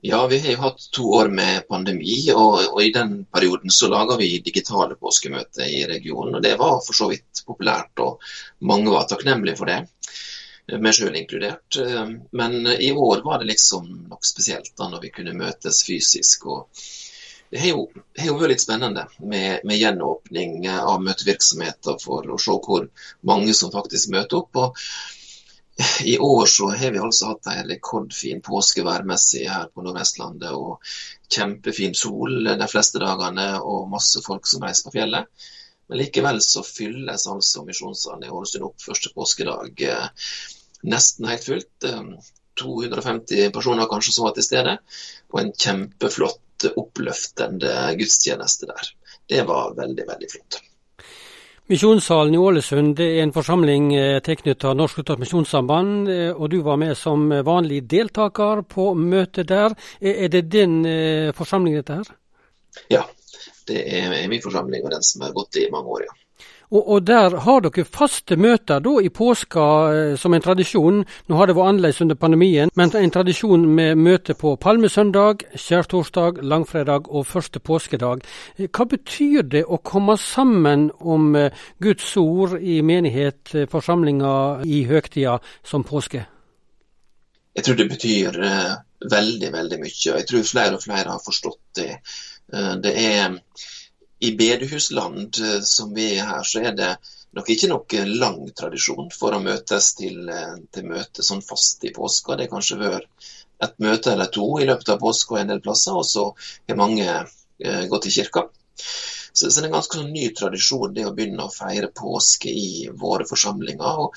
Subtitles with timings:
[0.00, 3.88] Ja, vi har jo hatt to år med pandemi, og, og i den perioden så
[3.90, 6.36] laga vi digitale påskemøter i regionen.
[6.38, 8.22] og Det var for så vidt populært, og
[8.62, 9.80] mange var takknemlige for det,
[10.78, 11.80] meg sjøl inkludert.
[12.30, 16.46] Men i år var det liksom noe spesielt da når vi kunne møtes fysisk.
[16.46, 16.86] og
[17.50, 17.86] det har jo,
[18.22, 22.90] jo vært litt spennende med, med, gjenåpning av møtevirksomheter for å se hvor
[23.26, 24.62] mange som faktisk møter opp.
[24.62, 24.82] og
[26.04, 30.50] i år så har vi altså hatt en rekordfin påske værmessig her på Nordvestlandet.
[30.50, 30.82] og
[31.30, 35.46] Kjempefin sol de fleste dagene og masse folk som reiser på fjellet.
[35.88, 40.34] Men likevel så fylles altså Misjonssalen i Ålesund opp første påskedag eh,
[40.92, 41.88] nesten helt fullt.
[42.60, 44.76] 250 eh, personer kanskje som var til stede,
[45.32, 48.90] og en kjempeflott, oppløftende gudstjeneste der.
[49.30, 50.58] Det var veldig, veldig flott.
[51.68, 56.62] Misjonssalen i Ålesund det er en forsamling eh, tilknyttet Norsk Luthersk Misjonssamband, eh, og du
[56.64, 59.74] var med som vanlig deltaker på møtet der.
[60.00, 62.08] Er det din eh, forsamling dette her?
[62.88, 63.02] Ja,
[63.68, 66.16] det er min forsamling og den som har gått i mange år, ja.
[66.70, 71.00] Og, og, der har dere faste møter da i påska eh, som en tradisjon.
[71.28, 76.42] Nå har det vært annerledes under pandemien, men en tradisjon med møte på palmesøndag, skjærtorsdag,
[76.44, 78.20] langfredag og første påskedag.
[78.58, 84.82] Eh, hva betyr det å komme sammen om eh, Guds ord i menighet, forsamlinger i
[84.90, 86.26] høgtida som påske?
[87.56, 88.36] Jeg tror det betyr
[89.08, 89.96] veldig, veldig mye.
[90.04, 91.90] Jeg tror flere og flere har forstått det.
[92.84, 93.38] Det er
[94.18, 96.90] i bedehusland eh, som vi er her, så er det
[97.36, 101.94] nok ikke noe lang tradisjon for å møtes til, eh, til møte sånn fast i
[101.94, 102.36] påska.
[102.36, 103.30] Det har kanskje vært
[103.62, 106.28] et møte eller to i løpet av påska en del plasser, og så
[106.68, 108.48] har mange eh, gått i kirka.
[108.78, 112.50] Så, så, det er en ganske sånn ny tradisjon det å begynne å feire påske
[112.50, 114.06] i våre forsamlinger.
[114.06, 114.16] og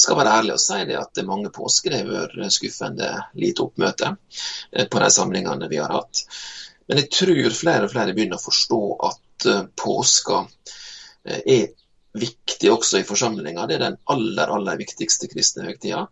[0.00, 3.66] skal være ærlig og si det at det er mange påsker har vært skuffende lite
[3.66, 4.14] oppmøte
[4.72, 6.24] eh, på de samlingene vi har hatt.
[6.90, 11.68] Men jeg tror flere og flere begynner å forstå at uh, påska uh, er
[12.18, 13.68] viktig også i forsamlinga.
[13.70, 16.08] Det er den aller, aller viktigste kristne høgtida.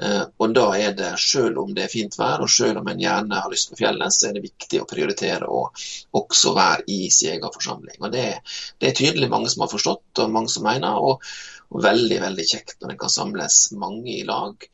[0.00, 3.04] Uh, og da er det, selv om det er fint vær, og selv om en
[3.04, 5.66] gjerne har lyst på fjellet, så er det viktig å prioritere å
[6.16, 8.00] også være i sin egen forsamling.
[8.00, 8.24] Og det,
[8.80, 10.96] det, er tydelig mange som har forstått, og mange som mener.
[11.04, 11.20] og
[11.82, 14.66] veldig veldig kjekt når en kan samles mange i lag.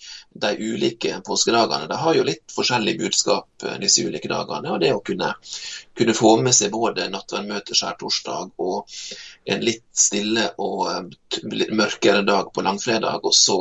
[0.45, 4.75] De ulike påskedagene de har jo litt forskjellig budskap eh, disse ulike dagene.
[4.75, 5.33] og Det å kunne,
[5.97, 8.99] kunne få med seg både nattverdmøte skjærtorsdag og
[9.51, 13.61] en litt stille og eh, mørkere dag på langfredag, og så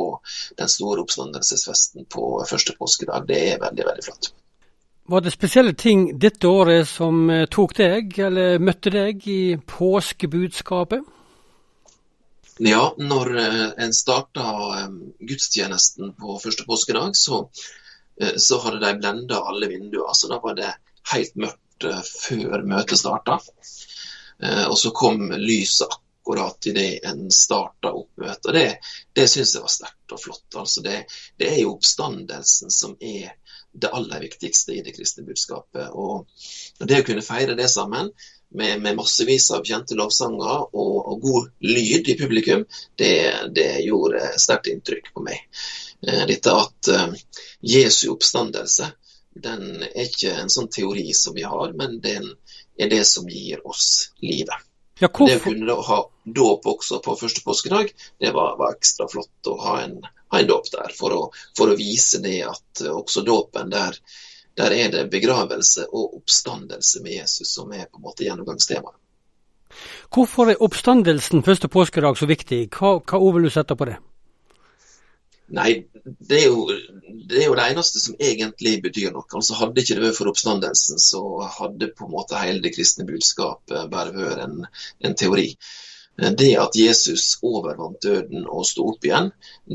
[0.58, 4.34] den store oppstandelsesfesten på første påskedag, det er veldig, veldig flott.
[5.10, 11.08] Var det spesielle ting dette året som eh, tok deg, eller møtte deg, i påskebudskapet?
[12.62, 14.42] Ja, når eh, en starta
[14.78, 14.88] eh,
[15.20, 17.50] gudstjenesten på første påskedag, så,
[18.20, 20.12] eh, så hadde de blenda alle vinduer.
[20.12, 20.74] Så da var det
[21.14, 23.38] helt mørkt før møtet starta.
[24.68, 28.52] Og så kom lyset akkurat idet en starta opp møtet.
[28.52, 28.66] Det,
[29.16, 30.58] det syns jeg var sterkt og flott.
[30.60, 30.98] Altså det,
[31.40, 33.32] det, er jo oppstandelsen som er
[33.72, 35.88] det aller viktigste i det kristne budskapet.
[35.96, 36.28] Og
[36.84, 38.12] det å kunne feire det sammen,
[38.54, 42.64] med, med, massevis av kjente lovsanger og, og, god lyd i publikum,
[42.98, 43.14] det,
[43.54, 45.44] det gjorde sterkt inntrykk på meg.
[46.06, 47.14] Eh, dette at uh,
[47.60, 48.90] Jesu oppstandelse
[49.40, 52.26] den er ikke en sånn teori som vi har, men den
[52.80, 54.66] er det som gir oss livet.
[55.00, 59.48] Ja, det å kunne ha dåp også på første påskedag, det var, var ekstra flott
[59.48, 61.20] å ha en, ha en dåp der, for å,
[61.56, 63.96] for å, vise det at også dåpen der
[64.58, 68.96] der er det begravelse og oppstandelse med Jesus som er på en måte gjennomgangstemaet.
[70.10, 72.64] Hvorfor er oppstandelsen første påskedag så viktig?
[72.74, 74.00] Hva, hva ord vil du sette på det?
[75.54, 75.70] Nei,
[76.04, 76.66] det er, jo,
[77.26, 79.26] det er, jo, det eneste som egentlig betyr noe.
[79.34, 81.22] Altså Hadde ikke det vært for oppstandelsen, så
[81.58, 84.60] hadde på en måte hele det kristne budskapet bare vært en,
[85.06, 85.48] en teori.
[86.38, 89.30] Det at Jesus overvant døden og sto opp igjen,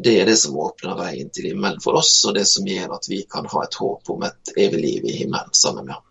[0.07, 3.09] det er det som åpner veien til himmelen for oss, og det som gjør at
[3.09, 6.05] vi kan ha et håp om et evig liv i himmelen sammen med ham.